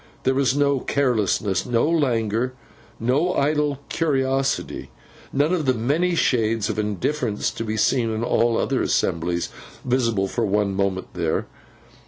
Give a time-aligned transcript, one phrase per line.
[0.23, 2.53] There was no carelessness, no languor,
[2.99, 4.89] no idle curiosity;
[5.31, 9.49] none of the many shades of indifference to be seen in all other assemblies,
[9.85, 11.45] visible for one moment there.